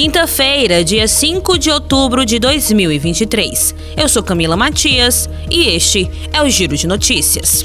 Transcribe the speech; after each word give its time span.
Quinta-feira, 0.00 0.84
dia 0.84 1.08
5 1.08 1.58
de 1.58 1.72
outubro 1.72 2.24
de 2.24 2.38
2023. 2.38 3.74
Eu 3.96 4.08
sou 4.08 4.22
Camila 4.22 4.56
Matias 4.56 5.28
e 5.50 5.70
este 5.70 6.08
é 6.32 6.40
o 6.40 6.48
Giro 6.48 6.76
de 6.76 6.86
Notícias. 6.86 7.64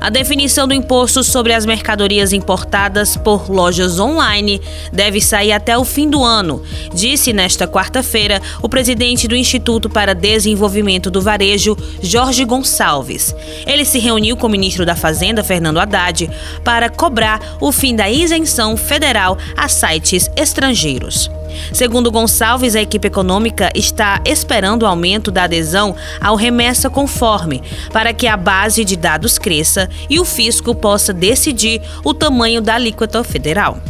A 0.00 0.10
definição 0.10 0.66
do 0.66 0.74
imposto 0.74 1.22
sobre 1.22 1.52
as 1.52 1.64
mercadorias 1.64 2.32
importadas 2.32 3.16
por 3.16 3.48
lojas 3.48 4.00
online 4.00 4.60
deve 4.92 5.20
sair 5.20 5.52
até 5.52 5.78
o 5.78 5.84
fim 5.84 6.10
do 6.10 6.24
ano, 6.24 6.60
disse 6.92 7.32
nesta 7.32 7.68
quarta-feira 7.68 8.42
o 8.60 8.68
presidente 8.68 9.28
do 9.28 9.36
Instituto 9.36 9.88
para 9.88 10.12
Desenvolvimento 10.12 11.08
do 11.08 11.22
Varejo, 11.22 11.76
Jorge 12.02 12.44
Gonçalves. 12.44 13.32
Ele 13.64 13.84
se 13.84 14.00
reuniu 14.00 14.36
com 14.36 14.48
o 14.48 14.50
ministro 14.50 14.84
da 14.84 14.96
Fazenda, 14.96 15.44
Fernando 15.44 15.78
Haddad, 15.78 16.28
para 16.64 16.90
cobrar 16.90 17.58
o 17.60 17.70
fim 17.70 17.94
da 17.94 18.10
isenção 18.10 18.76
federal 18.76 19.38
a 19.56 19.68
sites 19.68 20.28
estrangeiros. 20.36 21.30
Segundo 21.72 22.10
Gonçalves, 22.10 22.74
a 22.74 22.82
equipe 22.82 23.08
econômica 23.08 23.70
está 23.74 24.20
esperando 24.24 24.82
o 24.82 24.86
aumento 24.86 25.30
da 25.30 25.44
adesão 25.44 25.94
ao 26.20 26.36
remessa 26.36 26.90
conforme, 26.90 27.62
para 27.92 28.12
que 28.12 28.26
a 28.26 28.36
base 28.36 28.84
de 28.84 28.96
dados 28.96 29.38
cresça 29.38 29.88
e 30.08 30.18
o 30.18 30.24
fisco 30.24 30.74
possa 30.74 31.12
decidir 31.12 31.80
o 32.04 32.12
tamanho 32.12 32.60
da 32.60 32.74
alíquota 32.74 33.22
federal. 33.24 33.80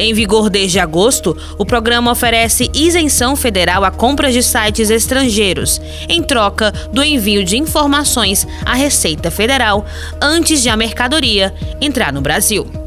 Em 0.00 0.14
vigor 0.14 0.48
desde 0.48 0.78
agosto, 0.78 1.36
o 1.58 1.66
programa 1.66 2.12
oferece 2.12 2.70
isenção 2.72 3.34
federal 3.34 3.84
a 3.84 3.90
compras 3.90 4.32
de 4.32 4.44
sites 4.44 4.90
estrangeiros, 4.90 5.80
em 6.08 6.22
troca 6.22 6.70
do 6.92 7.02
envio 7.02 7.44
de 7.44 7.58
informações 7.58 8.46
à 8.64 8.74
Receita 8.74 9.28
Federal 9.28 9.84
antes 10.22 10.62
de 10.62 10.68
a 10.68 10.76
mercadoria 10.76 11.52
entrar 11.80 12.12
no 12.12 12.20
Brasil. 12.20 12.77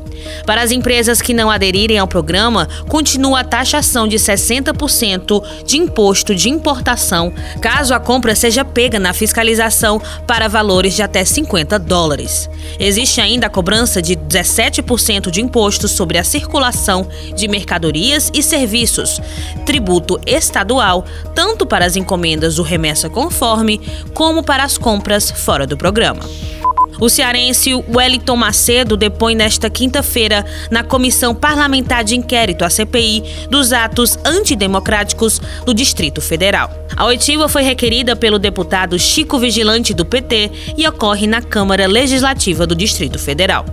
Para 0.46 0.62
as 0.62 0.72
empresas 0.72 1.22
que 1.22 1.34
não 1.34 1.50
aderirem 1.50 1.98
ao 1.98 2.08
programa, 2.08 2.68
continua 2.88 3.42
a 3.42 3.44
taxação 3.44 4.08
de 4.08 4.18
60% 4.18 5.44
de 5.66 5.78
imposto 5.78 6.34
de 6.36 6.50
importação, 6.50 7.34
caso 7.62 7.94
a 7.94 8.00
compra 8.00 8.36
seja 8.36 8.66
pega 8.66 9.00
na 9.00 9.14
fiscalização 9.14 10.02
para 10.28 10.48
valores 10.48 10.96
de 10.96 11.02
até 11.02 11.24
50 11.24 11.78
dólares. 11.80 12.50
Existe 12.80 13.22
ainda 13.22 13.48
a 13.48 13.50
cobrança 13.50 14.02
de 14.02 14.16
17% 14.16 15.30
de 15.30 15.42
imposto 15.42 15.88
sobre 15.88 16.18
a 16.18 16.24
circulação 16.24 17.08
de 17.36 17.48
mercadorias 17.48 18.32
e 18.34 18.42
serviços, 18.42 19.20
tributo 19.66 20.20
estadual, 20.26 21.06
tanto 21.36 21.66
para 21.66 21.86
as 21.86 21.96
encomendas 21.96 22.56
do 22.56 22.64
remessa 22.64 23.10
conforme, 23.10 23.80
como 24.14 24.44
para 24.44 24.64
as 24.64 24.78
compras 24.78 25.32
fora 25.32 25.68
do 25.68 25.78
programa. 25.78 26.22
O 27.02 27.10
cearense 27.10 27.74
Wellington 27.74 28.36
Macedo 28.36 28.96
depõe 28.96 29.34
nesta 29.34 29.72
quinta-feira 29.72 30.46
na 30.70 30.84
Comissão 30.84 31.34
Parlamentar 31.34 32.04
de 32.04 32.16
Inquérito, 32.16 32.64
a 32.64 32.70
CPI, 32.70 33.24
dos 33.50 33.74
atos 33.74 34.20
antidemocráticos 34.24 35.42
do 35.66 35.74
Distrito 35.74 36.22
Federal. 36.22 36.70
A 36.96 37.04
oitiva 37.06 37.50
foi 37.50 37.64
requerida 37.64 38.16
pelo 38.16 38.38
deputado 38.38 39.00
Chico 39.00 39.40
Vigilante 39.40 39.96
do 39.96 40.06
PT 40.06 40.52
e 40.78 40.88
ocorre 40.88 41.26
na 41.26 41.42
Câmara 41.42 41.88
Legislativa 41.88 42.68
do 42.68 42.76
Distrito 42.76 43.18
Federal. 43.18 43.66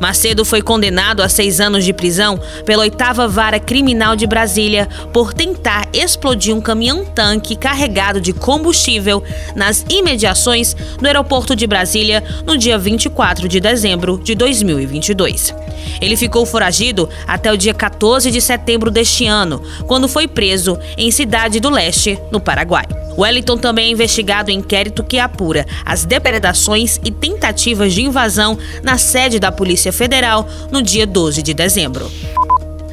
Macedo 0.00 0.46
foi 0.46 0.62
condenado 0.62 1.22
a 1.22 1.28
seis 1.28 1.60
anos 1.60 1.84
de 1.84 1.92
prisão 1.92 2.40
pela 2.64 2.82
oitava 2.82 3.28
vara 3.28 3.60
criminal 3.60 4.16
de 4.16 4.26
Brasília 4.26 4.88
por 5.12 5.34
tentar 5.34 5.86
explodir 5.92 6.56
um 6.56 6.60
caminhão-tanque 6.60 7.54
carregado 7.54 8.20
de 8.20 8.32
combustível 8.32 9.22
nas 9.54 9.84
imediações 9.90 10.74
do 10.98 11.06
aeroporto 11.06 11.54
de 11.54 11.66
Brasília 11.66 12.24
no 12.46 12.56
dia 12.56 12.78
24 12.78 13.46
de 13.46 13.60
dezembro 13.60 14.18
de 14.18 14.34
2022. 14.34 15.54
Ele 16.00 16.16
ficou 16.16 16.46
foragido 16.46 17.08
até 17.26 17.52
o 17.52 17.56
dia 17.56 17.74
14 17.74 18.30
de 18.30 18.40
setembro 18.40 18.90
deste 18.90 19.26
ano, 19.26 19.62
quando 19.86 20.08
foi 20.08 20.26
preso 20.26 20.78
em 20.96 21.10
Cidade 21.10 21.60
do 21.60 21.68
Leste, 21.68 22.18
no 22.30 22.40
Paraguai. 22.40 22.86
Wellington 23.16 23.56
também 23.56 23.88
é 23.88 23.90
investigado 23.90 24.50
em 24.50 24.58
inquérito 24.58 25.04
que 25.04 25.18
apura 25.18 25.66
as 25.84 26.04
depredações 26.04 27.00
e 27.04 27.10
tentativas 27.10 27.92
de 27.92 28.02
invasão 28.02 28.58
na 28.82 28.98
sede 28.98 29.38
da 29.38 29.50
Polícia 29.50 29.92
Federal 29.92 30.48
no 30.70 30.82
dia 30.82 31.06
12 31.06 31.42
de 31.42 31.54
dezembro. 31.54 32.10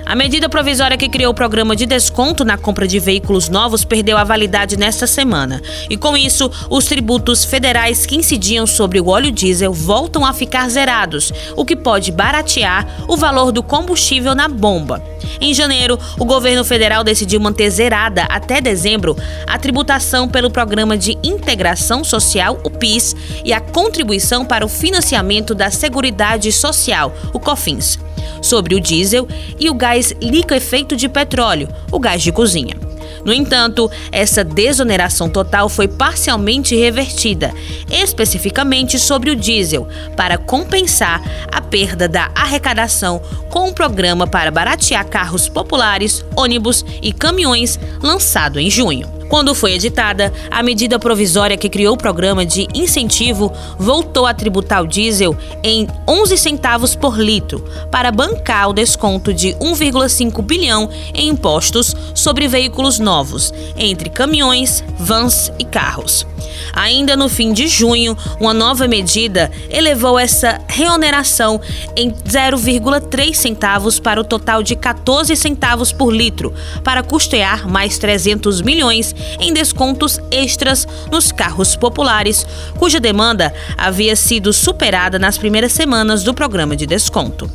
A 0.07 0.15
medida 0.15 0.47
provisória 0.47 0.95
que 0.95 1.09
criou 1.09 1.33
o 1.33 1.35
programa 1.35 1.75
de 1.75 1.85
desconto 1.85 2.45
na 2.45 2.57
compra 2.57 2.87
de 2.87 2.97
veículos 2.97 3.49
novos 3.49 3.83
perdeu 3.83 4.17
a 4.17 4.23
validade 4.23 4.77
nesta 4.77 5.05
semana. 5.05 5.61
E 5.89 5.97
com 5.97 6.15
isso, 6.15 6.49
os 6.69 6.85
tributos 6.85 7.43
federais 7.43 8.05
que 8.05 8.15
incidiam 8.15 8.65
sobre 8.65 9.01
o 9.01 9.09
óleo 9.09 9.29
diesel 9.29 9.73
voltam 9.73 10.25
a 10.25 10.31
ficar 10.31 10.69
zerados, 10.69 11.33
o 11.57 11.65
que 11.65 11.75
pode 11.75 12.13
baratear 12.13 12.87
o 13.05 13.17
valor 13.17 13.51
do 13.51 13.61
combustível 13.61 14.33
na 14.33 14.47
bomba. 14.47 15.03
Em 15.39 15.53
janeiro, 15.53 15.99
o 16.19 16.25
governo 16.25 16.63
federal 16.63 17.03
decidiu 17.03 17.39
manter 17.39 17.69
zerada 17.69 18.23
até 18.23 18.59
dezembro 18.59 19.15
a 19.45 19.57
tributação 19.57 20.27
pelo 20.27 20.49
Programa 20.49 20.97
de 20.97 21.17
Integração 21.23 22.03
Social, 22.03 22.59
o 22.63 22.69
PIS, 22.69 23.15
e 23.43 23.53
a 23.53 23.59
contribuição 23.59 24.45
para 24.45 24.65
o 24.65 24.69
financiamento 24.69 25.53
da 25.53 25.69
Seguridade 25.69 26.51
Social, 26.51 27.13
o 27.33 27.39
COFINS 27.39 27.99
sobre 28.41 28.75
o 28.75 28.79
diesel 28.79 29.27
e 29.59 29.69
o 29.69 29.73
gás 29.73 30.13
liquefeito 30.21 30.95
de 30.95 31.09
petróleo, 31.09 31.67
o 31.91 31.99
gás 31.99 32.21
de 32.21 32.31
cozinha. 32.31 32.86
No 33.25 33.33
entanto, 33.33 33.89
essa 34.11 34.43
desoneração 34.43 35.29
total 35.29 35.69
foi 35.69 35.87
parcialmente 35.87 36.75
revertida, 36.75 37.53
especificamente 37.89 38.99
sobre 38.99 39.31
o 39.31 39.35
diesel, 39.35 39.87
para 40.15 40.37
compensar 40.37 41.21
a 41.51 41.61
perda 41.61 42.07
da 42.07 42.31
arrecadação 42.35 43.21
com 43.49 43.69
um 43.69 43.73
programa 43.73 44.27
para 44.27 44.51
baratear 44.51 45.05
carros 45.07 45.49
populares, 45.49 46.23
ônibus 46.35 46.85
e 47.01 47.11
caminhões 47.11 47.79
lançado 48.01 48.59
em 48.59 48.69
junho. 48.69 49.16
Quando 49.27 49.53
foi 49.53 49.73
editada, 49.73 50.33
a 50.49 50.63
medida 50.63 50.97
provisória 50.97 51.57
que 51.57 51.69
criou 51.69 51.95
o 51.95 51.97
programa 51.97 52.45
de 52.45 52.67
incentivo 52.73 53.51
voltou 53.77 54.25
a 54.25 54.33
tributar 54.33 54.83
o 54.83 54.87
diesel 54.87 55.35
em 55.63 55.87
11 56.07 56.37
centavos 56.37 56.95
por 56.95 57.19
litro, 57.19 57.63
para 57.91 58.11
bancar 58.11 58.69
o 58.69 58.73
desconto 58.73 59.33
de 59.33 59.49
1,5 59.55 60.41
bilhão 60.41 60.89
em 61.13 61.29
impostos 61.29 61.95
sobre 62.15 62.47
veículos 62.47 62.99
novos, 62.99 63.53
entre 63.75 64.09
caminhões, 64.09 64.83
vans 64.97 65.51
e 65.59 65.65
carros. 65.65 66.25
Ainda 66.73 67.15
no 67.15 67.27
fim 67.27 67.51
de 67.53 67.67
junho, 67.67 68.17
uma 68.39 68.53
nova 68.53 68.87
medida 68.87 69.51
elevou 69.69 70.17
essa 70.17 70.61
reoneração 70.67 71.59
em 71.95 72.11
0,3 72.11 73.33
centavos 73.33 73.99
para 73.99 74.21
o 74.21 74.23
total 74.23 74.63
de 74.63 74.75
14 74.75 75.35
centavos 75.35 75.91
por 75.91 76.13
litro, 76.13 76.53
para 76.83 77.03
custear 77.03 77.67
mais 77.67 77.97
300 77.97 78.61
milhões 78.61 79.15
em 79.39 79.53
descontos 79.53 80.19
extras 80.31 80.87
nos 81.11 81.31
carros 81.31 81.75
populares, 81.75 82.45
cuja 82.77 82.99
demanda 82.99 83.53
havia 83.77 84.15
sido 84.15 84.51
superada 84.53 85.19
nas 85.19 85.37
primeiras 85.37 85.71
semanas 85.71 86.23
do 86.23 86.33
programa 86.33 86.75
de 86.75 86.85
desconto. 86.85 87.49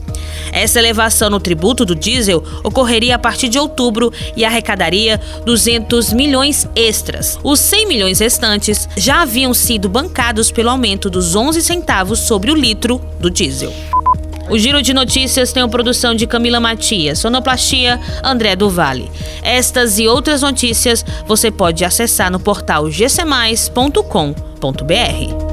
Essa 0.53 0.79
elevação 0.79 1.31
no 1.31 1.41
tributo 1.41 1.85
do 1.85 1.95
diesel 1.95 2.43
ocorreria 2.63 3.17
a 3.17 3.19
partir 3.19 3.49
de 3.49 3.59
outubro 3.59 4.13
e 4.37 4.45
arrecadaria 4.45 5.21
200 5.45 6.13
milhões 6.13 6.69
extras. 6.75 7.39
Os 7.43 7.61
100 7.61 7.89
milhões 7.89 8.19
restantes 8.19 8.89
já 8.97 9.23
haviam 9.23 9.55
sido 9.55 9.89
bancados 9.89 10.51
pelo 10.51 10.71
aumento 10.71 11.09
dos 11.09 11.35
11 11.35 11.63
centavos 11.63 12.21
sobre 12.21 12.51
o 12.51 12.55
litro 12.55 13.01
do 13.19 13.31
diesel. 13.31 13.73
O 14.51 14.59
Giro 14.59 14.83
de 14.83 14.93
Notícias 14.93 15.53
tem 15.53 15.63
a 15.63 15.69
produção 15.69 16.15
de 16.15 16.27
Camila 16.27 16.61
Matias, 16.61 17.21
sonoplastia 17.21 17.99
André 18.23 18.55
do 18.55 18.69
Vale. 18.69 19.11
Estas 19.43 19.99
e 19.99 20.07
outras 20.07 20.43
notícias 20.43 21.05
você 21.27 21.51
pode 21.51 21.85
acessar 21.85 22.31
no 22.31 22.41
portal 22.41 22.89
gcmais.com.br. 22.89 25.52